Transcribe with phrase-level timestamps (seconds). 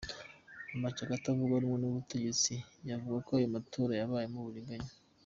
[0.75, 2.53] Amashyaka atavuga rumwe n'ubutegetsi
[2.89, 4.91] yavuze ko ayo matora yabayemo uburiganya.